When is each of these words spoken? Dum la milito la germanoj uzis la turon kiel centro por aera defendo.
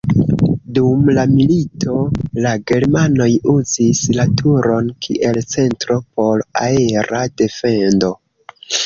Dum 0.75 1.09
la 1.17 1.25
milito 1.33 1.97
la 2.45 2.53
germanoj 2.71 3.27
uzis 3.53 4.01
la 4.21 4.25
turon 4.41 4.87
kiel 5.09 5.39
centro 5.53 5.99
por 6.17 6.43
aera 6.63 7.21
defendo. 7.43 8.11